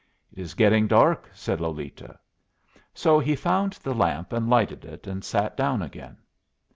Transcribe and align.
"It 0.33 0.39
is 0.39 0.55
getting 0.55 0.87
dark," 0.87 1.29
said 1.31 1.61
Lolita. 1.61 2.17
So 2.91 3.19
he 3.19 3.35
found 3.35 3.73
the 3.83 3.93
lamp 3.93 4.33
and 4.33 4.49
lighted 4.49 4.83
it, 4.83 5.05
and 5.05 5.23
sat 5.23 5.55
down 5.55 5.83
again. 5.83 6.17